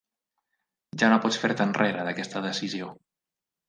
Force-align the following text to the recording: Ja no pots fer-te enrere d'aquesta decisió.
Ja 1.03 1.11
no 1.13 1.21
pots 1.27 1.39
fer-te 1.43 1.69
enrere 1.69 2.09
d'aquesta 2.11 2.47
decisió. 2.51 2.95